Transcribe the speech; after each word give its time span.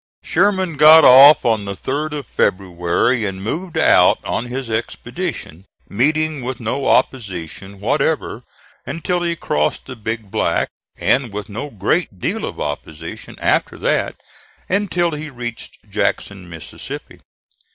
Sherman 0.23 0.77
got 0.77 1.05
off 1.05 1.45
on 1.45 1.65
the 1.65 1.75
3d 1.75 2.13
of 2.13 2.25
February 2.25 3.23
and 3.23 3.43
moved 3.43 3.77
out 3.77 4.17
on 4.25 4.45
his 4.45 4.67
expedition, 4.67 5.65
meeting 5.89 6.43
with 6.43 6.59
no 6.59 6.87
opposition 6.87 7.79
whatever 7.79 8.41
until 8.83 9.21
he 9.21 9.35
crossed 9.35 9.85
the 9.85 9.95
Big 9.95 10.31
Black, 10.31 10.69
and 10.97 11.31
with 11.31 11.49
no 11.49 11.69
great 11.69 12.19
deal 12.19 12.45
of 12.45 12.59
opposition 12.59 13.37
after 13.37 13.77
that 13.77 14.15
until 14.67 15.11
he 15.11 15.29
reached 15.29 15.87
Jackson, 15.87 16.49
Mississippi. 16.49 17.21